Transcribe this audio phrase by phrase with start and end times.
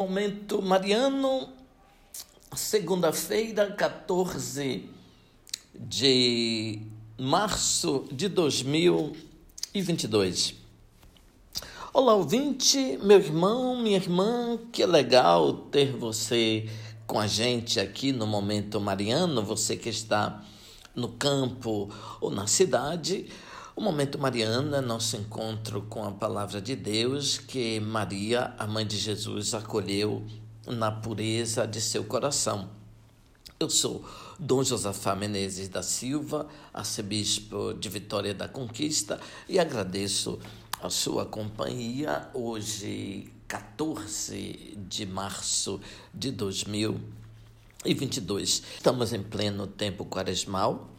[0.00, 1.50] Momento Mariano,
[2.56, 4.88] segunda-feira, 14
[5.74, 6.80] de
[7.18, 10.54] março de 2022.
[11.92, 16.66] Olá, ouvinte, meu irmão, minha irmã, que legal ter você
[17.06, 20.42] com a gente aqui no Momento Mariano, você que está
[20.94, 21.90] no campo
[22.22, 23.28] ou na cidade.
[23.76, 28.98] O Momento Mariana nosso encontro com a palavra de Deus que Maria, a mãe de
[28.98, 30.26] Jesus, acolheu
[30.66, 32.68] na pureza de seu coração.
[33.60, 34.04] Eu sou
[34.40, 40.40] Dom Josafá Menezes da Silva, arcebispo de Vitória da Conquista, e agradeço
[40.82, 45.80] a sua companhia hoje, 14 de março
[46.12, 48.64] de 2022.
[48.74, 50.90] Estamos em pleno tempo quaresmal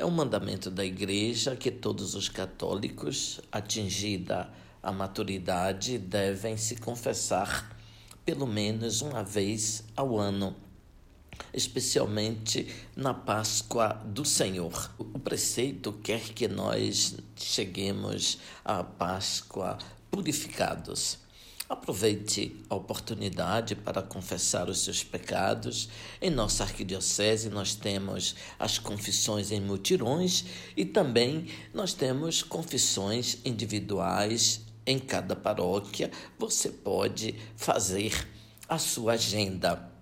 [0.00, 4.50] é um mandamento da Igreja que todos os católicos, atingida
[4.82, 7.76] a maturidade, devem se confessar
[8.24, 10.56] pelo menos uma vez ao ano,
[11.52, 14.90] especialmente na Páscoa do Senhor.
[14.98, 19.76] O preceito quer que nós cheguemos à Páscoa
[20.10, 21.18] purificados.
[21.70, 25.88] Aproveite a oportunidade para confessar os seus pecados.
[26.20, 30.46] Em nossa arquidiocese nós temos as confissões em mutirões
[30.76, 36.10] e também nós temos confissões individuais em cada paróquia.
[36.40, 38.28] Você pode fazer
[38.68, 39.92] a sua agenda.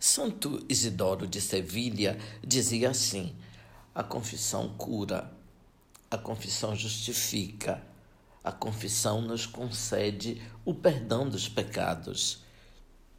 [0.00, 3.32] Santo Isidoro de Sevilha dizia assim:
[3.94, 5.30] a confissão cura,
[6.10, 7.93] a confissão justifica
[8.44, 12.44] a confissão nos concede o perdão dos pecados.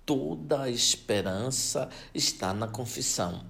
[0.06, 3.44] Toda a esperança está na confissão.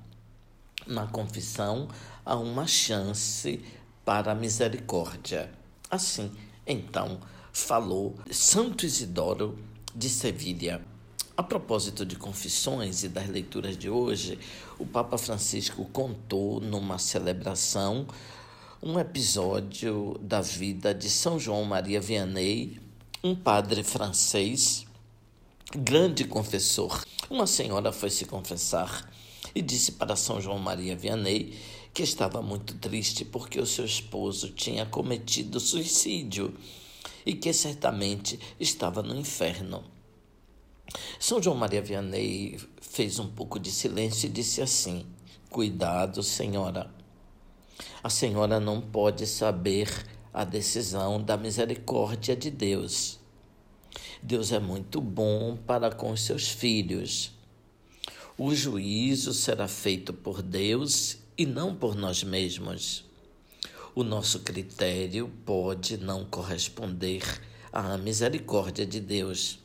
[0.87, 1.89] Na confissão
[2.25, 3.61] há uma chance
[4.05, 5.51] para a misericórdia.
[5.91, 6.31] Assim,
[6.65, 7.19] então,
[7.51, 9.59] falou Santo Isidoro
[9.93, 10.81] de Sevilha.
[11.35, 14.39] A propósito de confissões e das leituras de hoje,
[14.79, 18.07] o Papa Francisco contou numa celebração
[18.81, 22.79] um episódio da vida de São João Maria Vianney,
[23.23, 24.85] um padre francês,
[25.75, 27.03] grande confessor.
[27.29, 29.09] Uma senhora foi se confessar
[29.53, 31.57] e disse para São João Maria Vianney
[31.93, 36.53] que estava muito triste porque o seu esposo tinha cometido suicídio
[37.25, 39.83] e que certamente estava no inferno.
[41.19, 45.05] São João Maria Vianney fez um pouco de silêncio e disse assim:
[45.49, 46.93] Cuidado, senhora.
[48.03, 49.89] A senhora não pode saber
[50.33, 53.19] a decisão da misericórdia de Deus.
[54.21, 57.31] Deus é muito bom para com os seus filhos.
[58.37, 63.05] O juízo será feito por Deus e não por nós mesmos.
[63.93, 67.23] O nosso critério pode não corresponder
[67.71, 69.59] à misericórdia de Deus.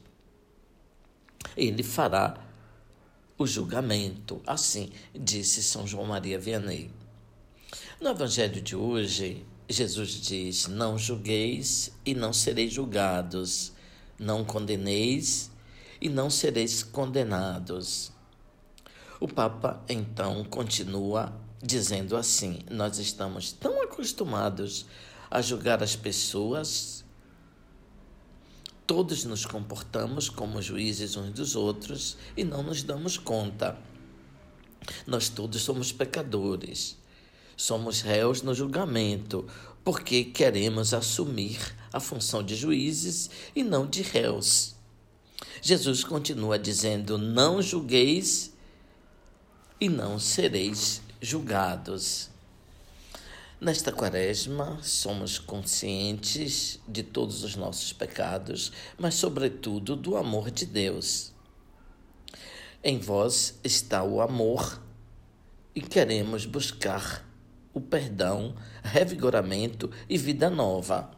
[1.57, 2.47] Ele fará
[3.37, 6.93] o julgamento, assim disse São João Maria Vianney.
[8.01, 13.75] No Evangelho de hoje, Jesus diz: Não julgueis e não sereis julgados,
[14.19, 15.51] não condeneis
[16.01, 18.11] e não sereis condenados.
[19.21, 24.87] O Papa então continua dizendo assim: Nós estamos tão acostumados
[25.31, 27.05] a julgar as pessoas,
[28.87, 33.77] todos nos comportamos como juízes uns dos outros e não nos damos conta.
[35.07, 36.99] Nós todos somos pecadores.
[37.61, 39.47] Somos réus no julgamento,
[39.85, 44.75] porque queremos assumir a função de juízes e não de réus.
[45.61, 48.55] Jesus continua dizendo: Não julgueis
[49.79, 52.31] e não sereis julgados.
[53.61, 61.31] Nesta quaresma, somos conscientes de todos os nossos pecados, mas, sobretudo, do amor de Deus.
[62.83, 64.81] Em vós está o amor
[65.75, 67.29] e queremos buscar
[67.73, 71.11] o perdão, revigoramento e vida nova.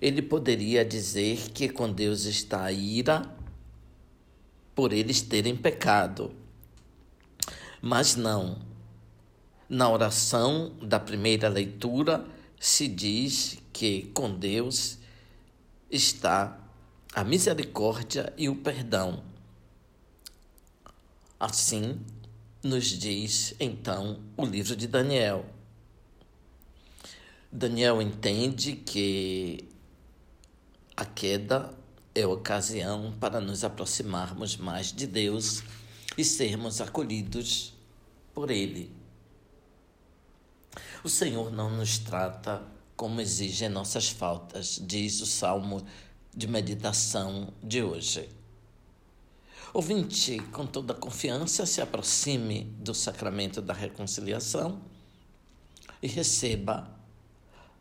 [0.00, 3.22] Ele poderia dizer que com Deus está a ira
[4.74, 6.32] por eles terem pecado.
[7.82, 8.58] Mas não.
[9.68, 12.24] Na oração da primeira leitura
[12.58, 14.98] se diz que com Deus
[15.90, 16.58] está
[17.14, 19.22] a misericórdia e o perdão.
[21.38, 22.00] Assim,
[22.62, 25.46] nos diz então o livro de Daniel.
[27.50, 29.68] Daniel entende que
[30.96, 31.72] a queda
[32.14, 35.62] é ocasião para nos aproximarmos mais de Deus
[36.16, 37.74] e sermos acolhidos
[38.34, 38.90] por Ele.
[41.04, 42.62] O Senhor não nos trata
[42.96, 45.86] como exigem nossas faltas, diz o salmo
[46.34, 48.28] de meditação de hoje.
[49.74, 54.80] Ouvinte, com toda confiança, se aproxime do sacramento da reconciliação
[56.02, 56.90] e receba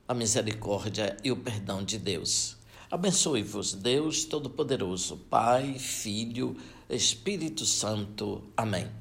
[0.05, 2.57] a misericórdia e o perdão de Deus.
[2.91, 6.57] Abençoe-vos, Deus Todo-Poderoso, Pai, Filho,
[6.89, 8.43] Espírito Santo.
[8.55, 8.91] Amém.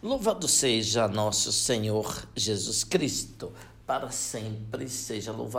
[0.00, 3.52] Louvado seja nosso Senhor Jesus Cristo,
[3.84, 5.48] para sempre seja louvado.